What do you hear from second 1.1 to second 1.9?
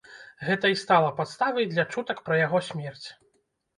падставай для